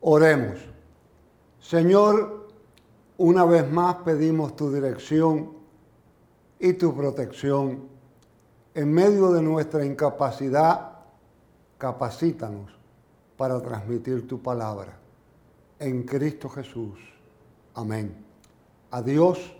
[0.00, 0.58] Oremos.
[1.60, 2.48] Señor,
[3.18, 5.52] una vez más pedimos tu dirección
[6.58, 7.88] y tu protección.
[8.74, 10.92] En medio de nuestra incapacidad,
[11.76, 12.70] capacítanos
[13.36, 14.98] para transmitir tu palabra.
[15.78, 16.98] En Cristo Jesús.
[17.74, 18.14] Amén.
[18.90, 19.54] A Dios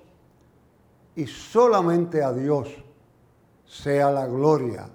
[1.16, 2.68] y solamente a Dios
[3.66, 4.88] sea la gloria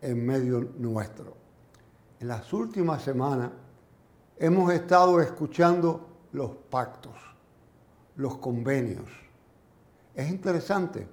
[0.00, 1.34] en medio nuestro.
[2.20, 3.50] En las últimas semanas
[4.38, 7.14] hemos estado escuchando los pactos,
[8.16, 9.06] los convenios.
[10.14, 11.06] Es interesante,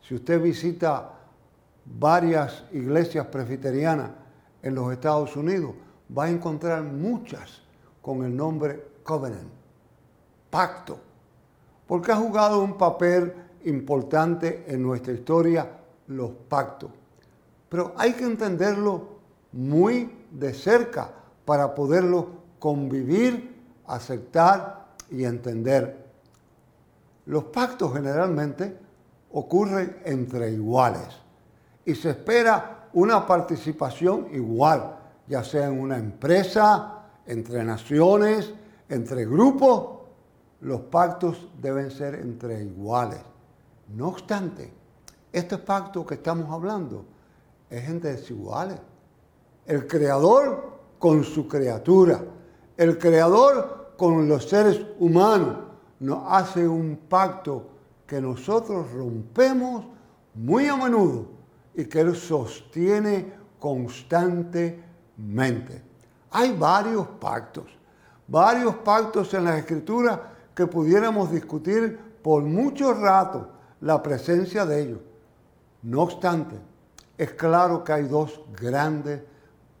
[0.00, 1.12] si usted visita
[1.84, 4.10] varias iglesias presbiterianas
[4.62, 5.74] en los Estados Unidos,
[6.16, 7.62] va a encontrar muchas
[8.00, 9.50] con el nombre covenant,
[10.50, 10.98] pacto,
[11.86, 15.68] porque ha jugado un papel importante en nuestra historia
[16.06, 16.90] los pactos.
[17.68, 19.18] Pero hay que entenderlo
[19.52, 21.10] muy de cerca
[21.44, 26.06] para poderlo convivir, aceptar y entender.
[27.26, 28.78] Los pactos generalmente
[29.32, 31.08] ocurren entre iguales
[31.84, 38.52] y se espera una participación igual, ya sea en una empresa, entre naciones,
[38.88, 39.98] entre grupos.
[40.60, 43.20] Los pactos deben ser entre iguales.
[43.94, 44.72] No obstante,
[45.32, 47.04] este pacto que estamos hablando
[47.70, 48.78] es entre desiguales.
[49.66, 52.24] El creador con su criatura,
[52.78, 55.56] el creador con los seres humanos,
[55.98, 57.66] nos hace un pacto
[58.06, 59.84] que nosotros rompemos
[60.34, 61.26] muy a menudo
[61.74, 65.82] y que Él sostiene constantemente.
[66.30, 67.64] Hay varios pactos,
[68.28, 73.48] varios pactos en la Escritura que pudiéramos discutir por mucho rato
[73.80, 75.00] la presencia de ellos.
[75.82, 76.54] No obstante,
[77.16, 79.20] es claro que hay dos grandes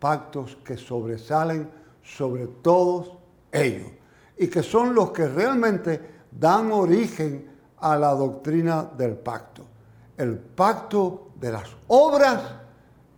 [0.00, 1.77] pactos que sobresalen
[2.16, 3.12] sobre todos
[3.52, 3.90] ellos
[4.36, 7.46] y que son los que realmente dan origen
[7.78, 9.62] a la doctrina del pacto.
[10.16, 12.42] El pacto de las obras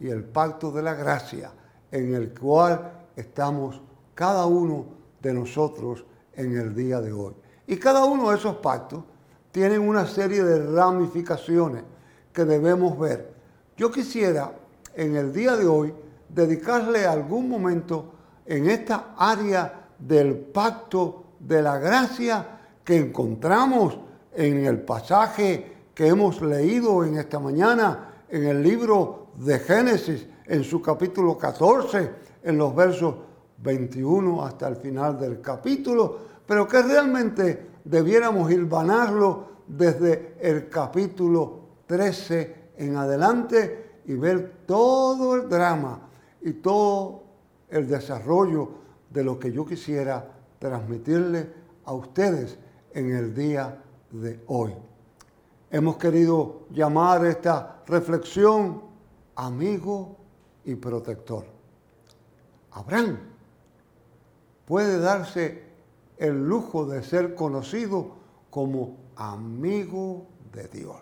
[0.01, 1.53] y el pacto de la gracia,
[1.91, 3.81] en el cual estamos
[4.15, 4.87] cada uno
[5.21, 7.35] de nosotros en el día de hoy.
[7.67, 9.05] Y cada uno de esos pactos
[9.53, 11.85] tienen una serie de ramificaciones
[12.33, 13.35] que debemos ver.
[13.77, 14.53] Yo quisiera
[14.95, 15.95] en el día de hoy
[16.29, 18.13] dedicarle algún momento
[18.51, 23.97] en esta área del pacto de la gracia que encontramos
[24.35, 30.65] en el pasaje que hemos leído en esta mañana en el libro de Génesis, en
[30.65, 32.11] su capítulo 14,
[32.43, 33.15] en los versos
[33.59, 42.73] 21 hasta el final del capítulo, pero que realmente debiéramos hilvanarlo desde el capítulo 13
[42.79, 46.01] en adelante y ver todo el drama
[46.43, 47.30] y todo
[47.71, 48.69] el desarrollo
[49.11, 50.27] de lo que yo quisiera
[50.59, 51.53] transmitirle
[51.85, 52.59] a ustedes
[52.93, 54.75] en el día de hoy.
[55.71, 58.83] Hemos querido llamar esta reflexión
[59.37, 60.17] amigo
[60.65, 61.45] y protector.
[62.73, 63.19] Abraham
[64.67, 65.65] puede darse
[66.19, 68.13] el lujo de ser conocido
[68.51, 71.01] como amigo de Dios.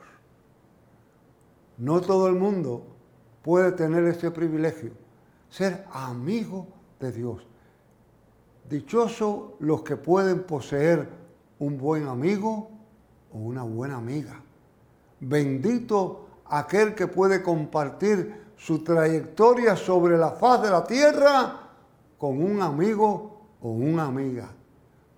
[1.78, 2.82] No todo el mundo
[3.42, 4.92] puede tener ese privilegio,
[5.48, 6.66] ser amigo
[7.00, 7.46] de Dios.
[8.68, 11.08] Dichosos los que pueden poseer
[11.58, 12.70] un buen amigo
[13.32, 14.40] o una buena amiga.
[15.20, 21.70] Bendito aquel que puede compartir su trayectoria sobre la faz de la tierra
[22.18, 24.48] con un amigo o una amiga.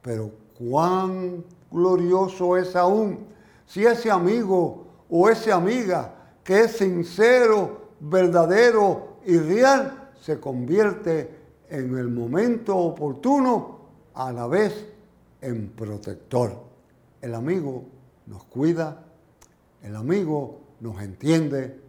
[0.02, 3.26] Pero cuán glorioso es aún
[3.66, 6.14] si ese amigo o esa amiga
[6.44, 13.81] que es sincero, verdadero y real se convierte en el momento oportuno
[14.14, 14.86] a la vez
[15.41, 16.62] en protector.
[17.20, 17.84] El amigo
[18.26, 19.04] nos cuida,
[19.82, 21.80] el amigo nos entiende,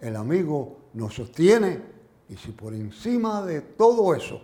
[0.00, 1.80] el amigo nos sostiene
[2.28, 4.40] y si por encima de todo eso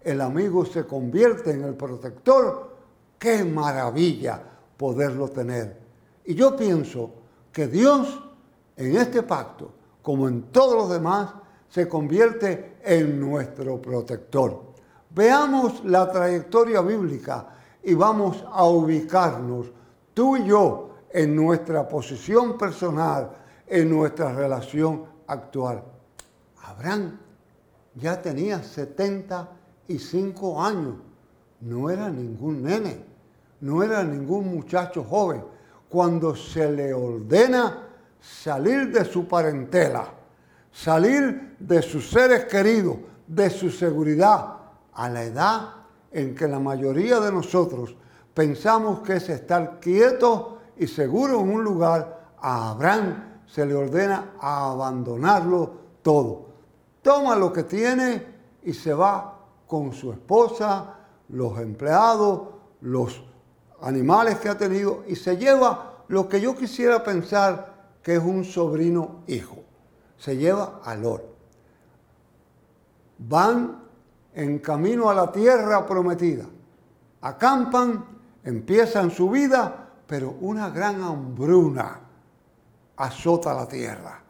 [0.00, 2.76] el amigo se convierte en el protector,
[3.18, 4.42] qué maravilla
[4.76, 5.78] poderlo tener.
[6.26, 7.10] Y yo pienso
[7.50, 8.20] que Dios
[8.76, 9.72] en este pacto,
[10.02, 11.32] como en todos los demás,
[11.74, 14.74] se convierte en nuestro protector.
[15.10, 17.48] Veamos la trayectoria bíblica
[17.82, 19.72] y vamos a ubicarnos,
[20.14, 23.32] tú y yo, en nuestra posición personal,
[23.66, 25.82] en nuestra relación actual.
[26.62, 27.18] Abraham
[27.96, 30.94] ya tenía 75 años,
[31.60, 33.04] no era ningún nene,
[33.62, 35.42] no era ningún muchacho joven,
[35.88, 37.88] cuando se le ordena
[38.20, 40.22] salir de su parentela,
[40.74, 44.56] salir de sus seres queridos, de su seguridad,
[44.92, 45.68] a la edad
[46.10, 47.96] en que la mayoría de nosotros
[48.34, 54.32] pensamos que es estar quieto y seguro en un lugar, a Abraham se le ordena
[54.40, 55.72] abandonarlo
[56.02, 56.46] todo.
[57.02, 58.26] Toma lo que tiene
[58.64, 60.96] y se va con su esposa,
[61.28, 62.42] los empleados,
[62.80, 63.22] los
[63.80, 68.44] animales que ha tenido y se lleva lo que yo quisiera pensar que es un
[68.44, 69.63] sobrino hijo.
[70.24, 71.22] Se lleva a Lot.
[73.18, 73.78] Van
[74.32, 76.46] en camino a la tierra prometida.
[77.20, 78.02] Acampan,
[78.42, 82.00] empiezan su vida, pero una gran hambruna
[82.96, 84.22] azota la tierra.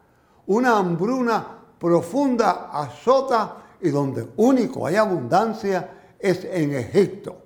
[0.47, 7.37] Una hambruna profunda azota y donde único hay abundancia es en Egipto.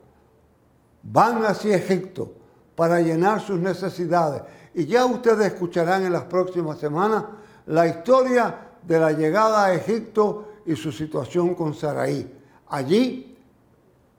[1.03, 2.33] Van hacia Egipto
[2.75, 4.41] para llenar sus necesidades.
[4.73, 7.25] Y ya ustedes escucharán en las próximas semanas
[7.69, 12.27] la historia de la llegada a Egipto y su situación con Saraí.
[12.67, 13.37] Allí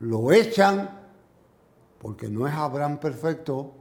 [0.00, 0.88] lo echan,
[2.00, 3.73] porque no es Abraham perfecto,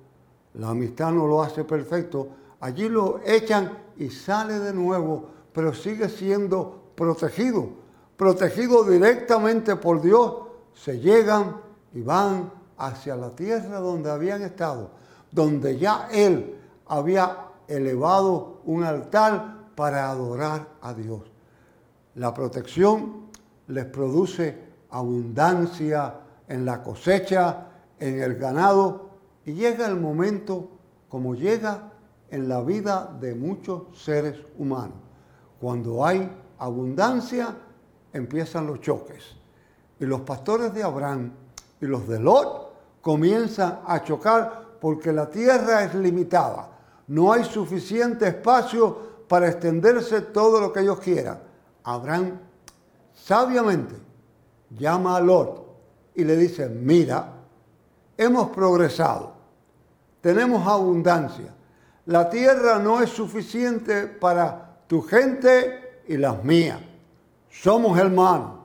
[0.55, 2.29] la amistad no lo hace perfecto,
[2.59, 7.69] allí lo echan y sale de nuevo, pero sigue siendo protegido,
[8.17, 10.33] protegido directamente por Dios,
[10.73, 11.57] se llegan
[11.93, 14.89] y van hacia la tierra donde habían estado,
[15.31, 16.57] donde ya Él
[16.87, 21.21] había elevado un altar para adorar a Dios.
[22.15, 23.27] La protección
[23.67, 24.57] les produce
[24.89, 26.15] abundancia
[26.49, 27.67] en la cosecha,
[27.97, 29.11] en el ganado,
[29.45, 30.67] y llega el momento
[31.07, 31.93] como llega
[32.29, 34.97] en la vida de muchos seres humanos.
[35.61, 37.55] Cuando hay abundancia,
[38.11, 39.37] empiezan los choques.
[39.97, 41.31] Y los pastores de Abraham
[41.79, 46.69] y los de Lot comienzan a chocar porque la tierra es limitada.
[47.07, 51.39] No hay suficiente espacio para extenderse todo lo que ellos quieran.
[51.83, 52.39] Abraham
[53.13, 53.95] sabiamente
[54.71, 55.67] llama a Lot
[56.15, 57.31] y le dice, mira,
[58.17, 59.33] hemos progresado,
[60.19, 61.53] tenemos abundancia,
[62.07, 66.79] la tierra no es suficiente para tu gente y las mías,
[67.49, 68.59] somos hermanos,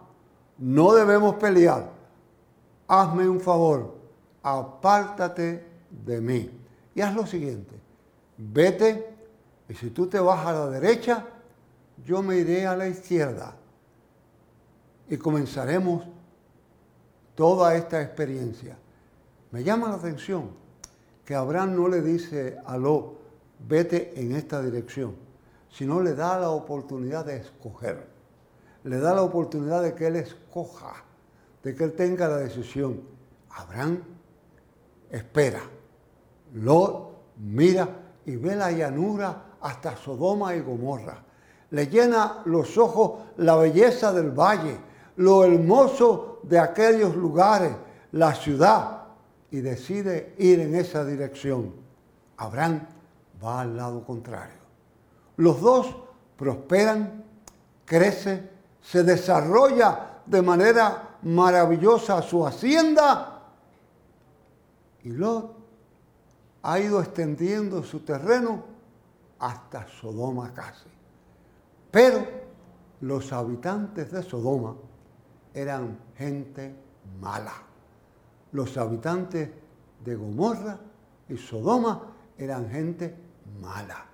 [0.56, 1.90] no debemos pelear,
[2.88, 3.94] hazme un favor,
[4.42, 6.50] apártate de mí.
[6.94, 7.78] Y haz lo siguiente,
[8.38, 9.13] vete
[9.74, 11.26] y si tú te vas a la derecha,
[12.06, 13.56] yo me iré a la izquierda
[15.08, 16.04] y comenzaremos
[17.34, 18.78] toda esta experiencia.
[19.50, 20.50] Me llama la atención
[21.24, 23.18] que Abraham no le dice a Lot,
[23.66, 25.16] vete en esta dirección,
[25.68, 28.06] sino le da la oportunidad de escoger.
[28.84, 31.02] Le da la oportunidad de que él escoja,
[31.64, 33.00] de que él tenga la decisión.
[33.50, 34.04] Abraham
[35.10, 35.62] espera.
[36.54, 37.88] Lot mira
[38.24, 41.22] y ve la llanura hasta Sodoma y Gomorra.
[41.70, 44.78] Le llena los ojos la belleza del valle,
[45.16, 47.72] lo hermoso de aquellos lugares,
[48.12, 49.04] la ciudad,
[49.50, 51.72] y decide ir en esa dirección.
[52.36, 52.86] Abraham
[53.42, 54.60] va al lado contrario.
[55.38, 55.96] Los dos
[56.36, 57.24] prosperan,
[57.86, 58.50] crecen,
[58.82, 63.40] se desarrolla de manera maravillosa su hacienda
[65.02, 65.54] y Lot
[66.62, 68.73] ha ido extendiendo su terreno
[69.44, 70.88] hasta Sodoma casi.
[71.90, 72.26] Pero
[73.02, 74.74] los habitantes de Sodoma
[75.52, 76.74] eran gente
[77.20, 77.52] mala.
[78.52, 79.50] Los habitantes
[80.02, 80.78] de Gomorra
[81.28, 83.14] y Sodoma eran gente
[83.60, 84.06] mala.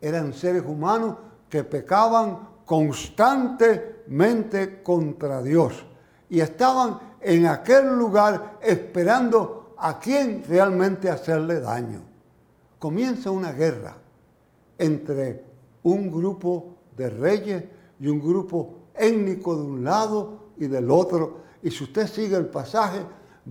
[0.00, 1.14] Eran seres humanos
[1.48, 5.84] que pecaban constantemente contra Dios
[6.28, 12.02] y estaban en aquel lugar esperando a quién realmente hacerle daño.
[12.80, 14.01] Comienza una guerra
[14.78, 15.44] entre
[15.82, 17.64] un grupo de reyes
[18.00, 21.42] y un grupo étnico de un lado y del otro.
[21.62, 23.00] Y si usted sigue el pasaje,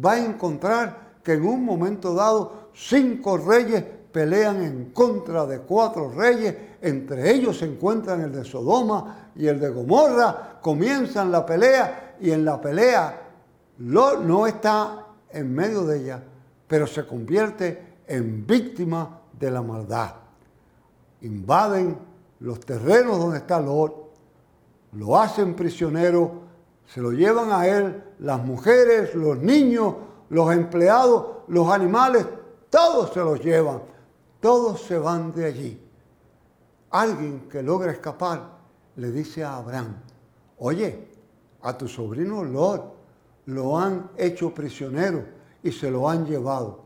[0.04, 6.12] va a encontrar que en un momento dado cinco reyes pelean en contra de cuatro
[6.12, 12.18] reyes, entre ellos se encuentran el de Sodoma y el de Gomorra, comienzan la pelea
[12.20, 13.30] y en la pelea
[13.78, 16.24] no está en medio de ella,
[16.68, 20.21] pero se convierte en víctima de la maldad.
[21.22, 21.98] Invaden
[22.40, 24.12] los terrenos donde está Lot,
[24.94, 26.42] lo hacen prisionero,
[26.86, 29.96] se lo llevan a él las mujeres, los niños,
[30.30, 32.26] los empleados, los animales,
[32.70, 33.82] todos se los llevan,
[34.40, 35.88] todos se van de allí.
[36.90, 38.58] Alguien que logra escapar
[38.96, 39.96] le dice a Abraham,
[40.58, 41.08] oye,
[41.62, 42.96] a tu sobrino Lot
[43.46, 45.24] lo han hecho prisionero
[45.64, 46.84] y se lo han llevado.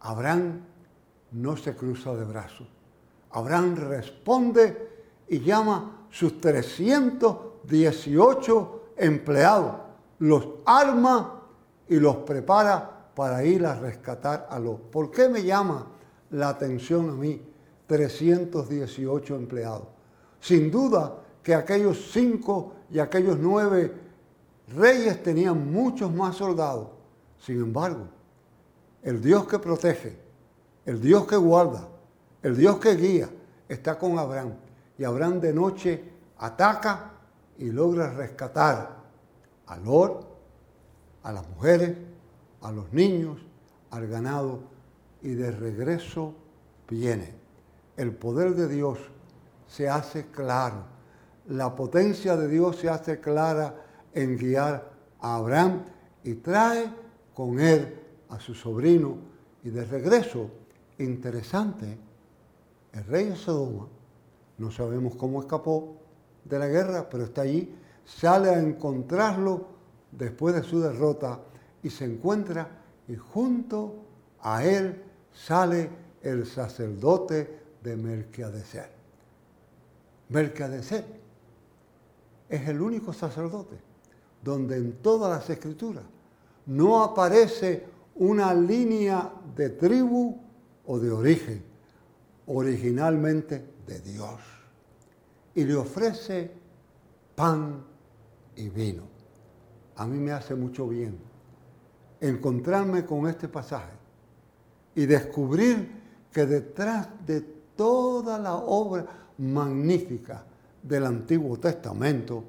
[0.00, 0.60] Abraham
[1.32, 2.73] no se cruza de brazos.
[3.34, 4.88] Abraham responde
[5.28, 9.74] y llama sus 318 empleados,
[10.20, 11.42] los arma
[11.88, 14.78] y los prepara para ir a rescatar a los.
[14.80, 15.88] ¿Por qué me llama
[16.30, 17.42] la atención a mí
[17.88, 19.88] 318 empleados?
[20.40, 23.92] Sin duda que aquellos cinco y aquellos nueve
[24.76, 26.86] reyes tenían muchos más soldados.
[27.38, 28.06] Sin embargo,
[29.02, 30.16] el Dios que protege,
[30.86, 31.88] el Dios que guarda,
[32.44, 33.28] el Dios que guía,
[33.66, 34.52] está con Abraham.
[34.98, 36.04] Y Abraham de noche
[36.38, 37.12] ataca
[37.56, 38.96] y logra rescatar
[39.66, 40.26] a Lord,
[41.22, 41.96] a las mujeres,
[42.60, 43.40] a los niños,
[43.90, 44.60] al ganado
[45.22, 46.34] y de regreso
[46.86, 47.34] viene.
[47.96, 48.98] El poder de Dios
[49.66, 50.84] se hace claro.
[51.48, 53.74] La potencia de Dios se hace clara
[54.12, 55.82] en guiar a Abraham
[56.22, 56.92] y trae
[57.32, 57.98] con él
[58.28, 59.16] a su sobrino
[59.62, 60.50] y de regreso,
[60.98, 62.03] interesante,
[62.94, 63.88] el rey de Sodoma,
[64.58, 65.96] no sabemos cómo escapó
[66.44, 67.74] de la guerra, pero está allí,
[68.04, 69.66] sale a encontrarlo
[70.12, 71.40] después de su derrota
[71.82, 72.68] y se encuentra
[73.08, 74.04] y junto
[74.40, 75.90] a él sale
[76.22, 78.90] el sacerdote de Melquiadecet.
[80.28, 81.04] Melquiadecet
[82.48, 83.76] es el único sacerdote
[84.42, 86.04] donde en todas las escrituras
[86.66, 87.84] no aparece
[88.16, 90.38] una línea de tribu
[90.86, 91.64] o de origen,
[92.46, 94.40] originalmente de Dios.
[95.54, 96.50] Y le ofrece
[97.34, 97.84] pan
[98.56, 99.02] y vino.
[99.96, 101.18] A mí me hace mucho bien
[102.20, 103.92] encontrarme con este pasaje
[104.94, 107.40] y descubrir que detrás de
[107.76, 109.06] toda la obra
[109.38, 110.44] magnífica
[110.82, 112.44] del Antiguo Testamento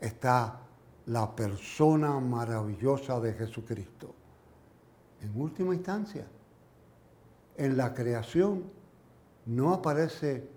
[0.00, 0.60] está
[1.06, 4.14] la persona maravillosa de Jesucristo.
[5.20, 6.26] En última instancia,
[7.56, 8.64] en la creación
[9.50, 10.48] no aparece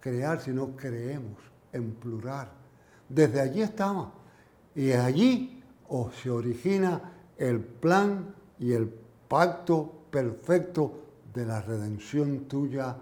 [0.00, 1.38] crear, sino creemos
[1.72, 2.48] en plural.
[3.08, 4.08] Desde allí estamos.
[4.74, 5.62] Y allí
[6.22, 8.88] se origina el plan y el
[9.28, 11.00] pacto perfecto
[11.34, 12.96] de la redención tuya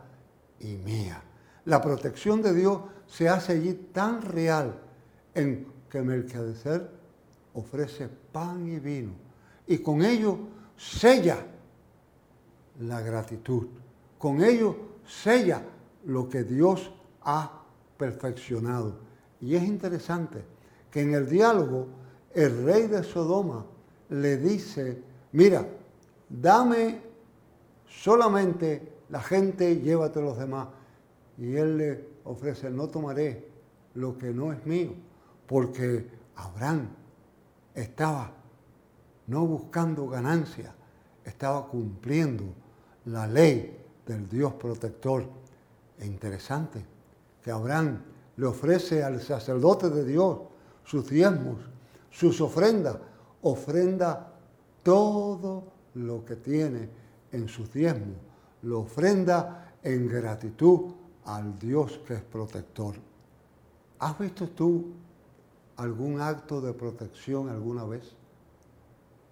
[0.58, 1.22] y mía.
[1.66, 4.74] La protección de Dios se hace allí tan real
[5.34, 6.82] en que Melquisedec
[7.54, 9.12] ofrece pan y vino
[9.68, 10.38] y con ello
[10.76, 11.46] sella
[12.80, 13.68] la gratitud.
[14.18, 15.62] Con ello sella
[16.04, 17.62] lo que Dios ha
[17.96, 19.00] perfeccionado.
[19.40, 20.44] Y es interesante
[20.90, 21.88] que en el diálogo
[22.32, 23.66] el rey de Sodoma
[24.08, 25.02] le dice,
[25.32, 25.66] mira,
[26.28, 27.00] dame
[27.86, 30.68] solamente la gente, llévate los demás.
[31.36, 33.48] Y él le ofrece, no tomaré
[33.94, 34.92] lo que no es mío,
[35.46, 36.88] porque Abraham
[37.74, 38.32] estaba
[39.26, 40.74] no buscando ganancia,
[41.24, 42.44] estaba cumpliendo
[43.06, 45.24] la ley del Dios protector.
[45.98, 46.84] Es interesante
[47.42, 48.02] que Abraham
[48.36, 50.38] le ofrece al sacerdote de Dios
[50.84, 51.58] sus diezmos,
[52.10, 52.96] sus ofrendas,
[53.42, 54.32] ofrenda
[54.82, 55.64] todo
[55.94, 56.88] lo que tiene
[57.32, 58.16] en sus diezmos,
[58.62, 60.92] lo ofrenda en gratitud
[61.24, 62.94] al Dios que es protector.
[63.98, 64.86] ¿Has visto tú
[65.76, 68.14] algún acto de protección alguna vez?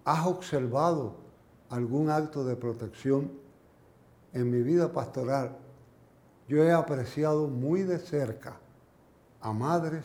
[0.05, 1.17] ¿Has observado
[1.71, 3.31] algún acto de protección?
[4.33, 5.57] En mi vida pastoral,
[6.49, 8.59] yo he apreciado muy de cerca
[9.41, 10.05] a madres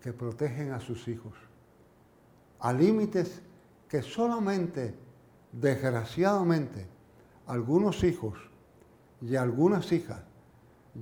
[0.00, 1.34] que protegen a sus hijos,
[2.60, 3.40] a límites
[3.88, 4.94] que solamente,
[5.52, 6.86] desgraciadamente,
[7.46, 8.38] algunos hijos
[9.20, 10.20] y algunas hijas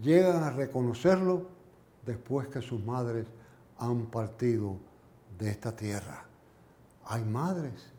[0.00, 1.49] llegan a reconocerlo
[2.05, 3.26] después que sus madres
[3.78, 4.76] han partido
[5.38, 6.25] de esta tierra.
[7.07, 7.93] Hay madres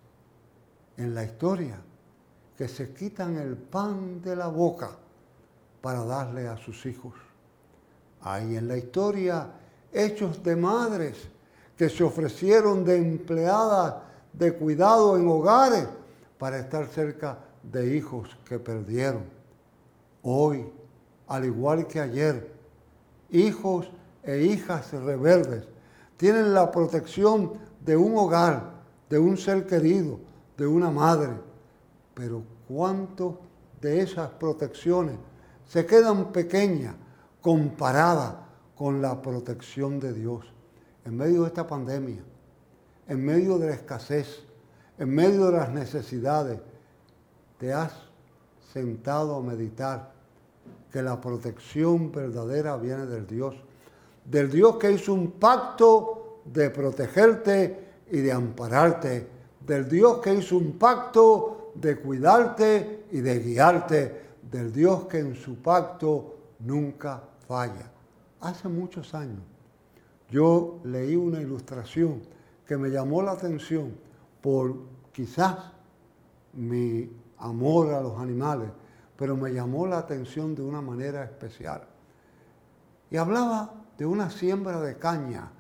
[0.96, 1.82] en la historia
[2.58, 4.90] que se quitan el pan de la boca
[5.82, 7.14] para darle a sus hijos.
[8.22, 9.52] Hay en la historia
[9.92, 11.30] hechos de madres
[11.78, 13.96] que se ofrecieron de empleadas
[14.34, 15.88] de cuidado en hogares
[16.38, 19.24] para estar cerca de hijos que perdieron.
[20.24, 20.68] Hoy,
[21.28, 22.52] al igual que ayer,
[23.30, 23.88] hijos
[24.24, 25.68] e hijas rebeldes
[26.18, 27.54] tienen la protección
[27.86, 28.72] de un hogar,
[29.10, 30.20] de un ser querido,
[30.58, 31.47] de una madre.
[32.18, 33.36] Pero ¿cuántos
[33.80, 35.16] de esas protecciones
[35.68, 36.96] se quedan pequeñas
[37.42, 38.34] comparadas
[38.76, 40.44] con la protección de Dios?
[41.06, 42.24] En medio de esta pandemia,
[43.08, 44.44] en medio de la escasez,
[44.98, 46.60] en medio de las necesidades,
[47.60, 47.94] te has
[48.74, 50.12] sentado a meditar
[50.92, 53.56] que la protección verdadera viene del Dios
[54.30, 59.28] del Dios que hizo un pacto de protegerte y de ampararte,
[59.66, 65.36] del Dios que hizo un pacto de cuidarte y de guiarte, del Dios que en
[65.36, 67.92] su pacto nunca falla.
[68.40, 69.42] Hace muchos años
[70.30, 72.22] yo leí una ilustración
[72.66, 73.96] que me llamó la atención,
[74.42, 74.76] por
[75.12, 75.56] quizás
[76.54, 78.70] mi amor a los animales,
[79.16, 81.88] pero me llamó la atención de una manera especial.
[83.10, 85.52] Y hablaba de una siembra de caña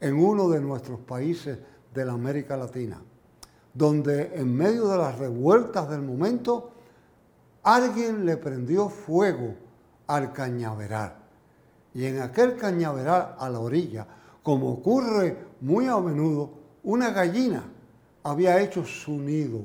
[0.00, 1.58] en uno de nuestros países
[1.92, 3.02] de la América Latina,
[3.74, 6.70] donde en medio de las revueltas del momento,
[7.62, 9.54] alguien le prendió fuego
[10.06, 11.14] al cañaveral.
[11.94, 14.06] Y en aquel cañaveral a la orilla,
[14.42, 16.50] como ocurre muy a menudo,
[16.82, 17.64] una gallina
[18.22, 19.60] había hecho su nido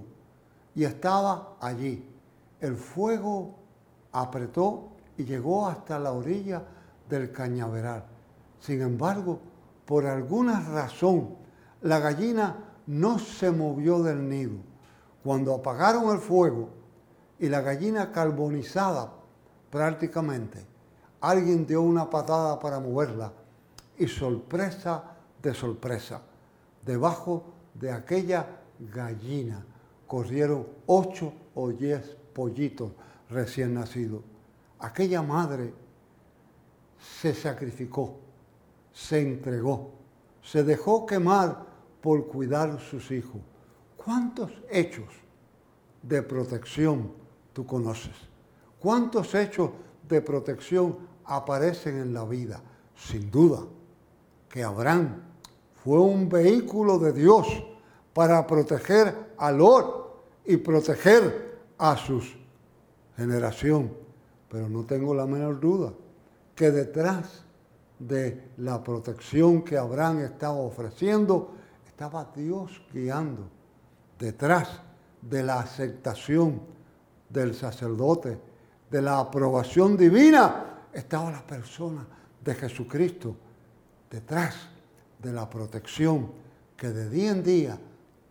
[0.76, 2.04] y estaba allí.
[2.60, 3.56] El fuego
[4.12, 6.64] apretó y llegó hasta la orilla
[7.10, 8.04] del cañaveral.
[8.60, 9.40] Sin embargo,
[9.86, 11.36] por alguna razón,
[11.82, 12.56] la gallina
[12.88, 14.58] no se movió del nido.
[15.24, 16.70] Cuando apagaron el fuego
[17.40, 19.12] y la gallina carbonizada
[19.70, 20.66] prácticamente,
[21.22, 23.34] alguien dio una patada para moverla
[23.98, 25.04] y sorpresa
[25.42, 26.22] de sorpresa,
[26.86, 28.48] debajo de aquella
[28.94, 29.66] gallina
[30.08, 32.92] corrieron ocho o diez pollitos
[33.30, 34.22] recién nacidos.
[34.80, 35.74] Aquella madre
[37.00, 38.18] se sacrificó,
[38.94, 39.92] se entregó,
[40.44, 41.75] se dejó quemar
[42.06, 43.42] por cuidar sus hijos.
[43.98, 45.08] ¿Cuántos hechos
[46.04, 47.12] de protección
[47.52, 48.14] tú conoces?
[48.80, 49.72] ¿Cuántos hechos
[50.08, 52.62] de protección aparecen en la vida?
[52.96, 53.62] Sin duda
[54.48, 55.20] que Abraham
[55.84, 57.48] fue un vehículo de Dios
[58.14, 62.22] para proteger a Lot y proteger a su
[63.18, 63.92] generación.
[64.48, 65.92] Pero no tengo la menor duda
[66.54, 67.44] que detrás
[67.98, 71.55] de la protección que Abraham estaba ofreciendo,
[71.96, 73.48] estaba Dios guiando.
[74.20, 74.82] Detrás
[75.22, 76.60] de la aceptación
[77.30, 78.38] del sacerdote,
[78.92, 82.06] de la aprobación divina, estaba la persona
[82.44, 83.38] de Jesucristo.
[84.12, 84.56] Detrás
[85.24, 86.34] de la protección
[86.76, 87.80] que de día en día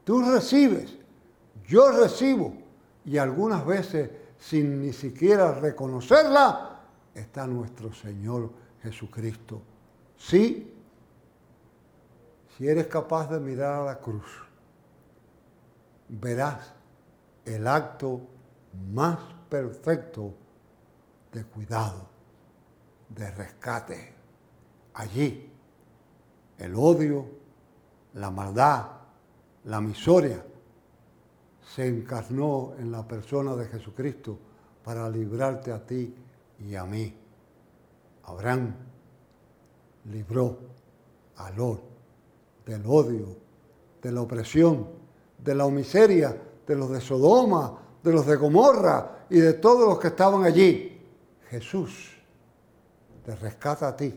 [0.05, 0.99] tú recibes,
[1.67, 2.53] yo recibo,
[3.07, 6.81] y algunas veces sin ni siquiera reconocerla,
[7.15, 8.51] está nuestro Señor
[8.83, 9.63] Jesucristo.
[10.19, 10.74] Sí,
[12.57, 14.27] si eres capaz de mirar a la cruz,
[16.09, 16.73] verás
[17.45, 18.21] el acto
[18.93, 20.35] más perfecto
[21.33, 22.07] de cuidado,
[23.09, 24.15] de rescate.
[24.95, 25.51] Allí,
[26.59, 27.27] el odio,
[28.15, 28.87] la maldad,
[29.65, 30.45] la miseria,
[31.75, 34.39] se encarnó en la persona de Jesucristo
[34.85, 36.15] para librarte a ti
[36.61, 37.19] y a mí.
[38.25, 38.75] Abraham
[40.05, 40.59] libró
[41.37, 41.94] a Lot
[42.67, 43.37] del odio,
[44.03, 44.89] de la opresión,
[45.39, 49.99] de la miseria, de los de Sodoma, de los de Gomorra y de todos los
[49.99, 51.01] que estaban allí.
[51.49, 52.11] Jesús
[53.25, 54.13] te rescata a ti,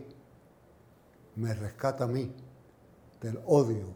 [1.35, 2.33] me rescata a mí
[3.21, 3.87] del odio,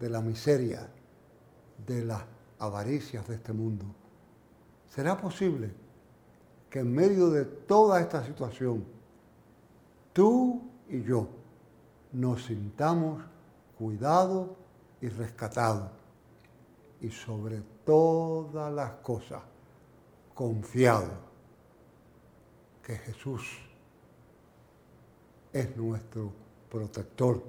[0.00, 0.88] de la miseria,
[1.86, 2.22] de las
[2.58, 3.84] avaricias de este mundo.
[4.94, 5.72] ¿Será posible
[6.70, 8.84] que en medio de toda esta situación,
[10.12, 11.28] tú y yo
[12.12, 13.22] nos sintamos
[13.78, 14.50] cuidados
[15.00, 15.90] y rescatados?
[17.00, 19.42] Y sobre todas las cosas,
[20.34, 21.18] confiados
[22.82, 23.42] que Jesús
[25.52, 26.32] es nuestro
[26.70, 27.42] protector,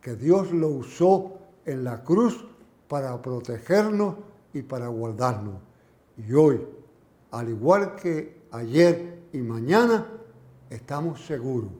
[0.00, 2.44] que Dios lo usó en la cruz
[2.88, 4.16] para protegernos
[4.52, 5.56] y para guardarnos.
[6.16, 6.60] Y hoy,
[7.30, 10.06] al igual que ayer y mañana,
[10.70, 11.70] estamos seguros,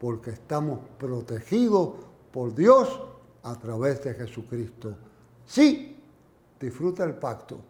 [0.00, 1.90] porque estamos protegidos
[2.32, 3.00] por Dios
[3.42, 4.94] a través de Jesucristo.
[5.46, 5.96] Sí,
[6.58, 7.60] disfruta el pacto,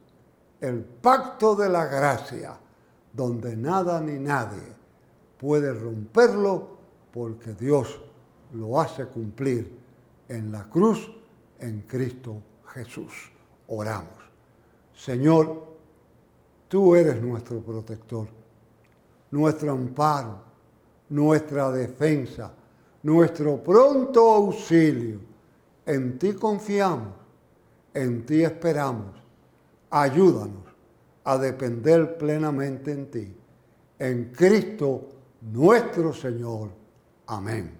[0.61, 2.59] el pacto de la gracia,
[3.13, 4.81] donde nada ni nadie
[5.39, 6.69] puede romperlo,
[7.13, 7.99] porque Dios
[8.53, 9.79] lo hace cumplir
[10.29, 11.11] en la cruz
[11.59, 12.43] en Cristo
[12.75, 13.31] Jesús.
[13.69, 14.21] Oramos.
[14.95, 15.65] Señor,
[16.69, 18.29] tú eres nuestro protector,
[19.31, 20.41] nuestro amparo,
[21.09, 22.53] nuestra defensa,
[23.03, 25.30] nuestro pronto auxilio.
[25.91, 27.15] En ti confiamos,
[27.93, 29.11] en ti esperamos.
[29.91, 30.63] Ayúdanos
[31.25, 33.37] a depender plenamente en ti.
[33.99, 35.09] En Cristo
[35.41, 36.71] nuestro Señor.
[37.27, 37.80] Amén.